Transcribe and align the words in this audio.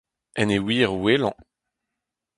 en 0.41 0.47
e 0.57 0.59
wir 0.67 0.89
wellañ 1.03 1.37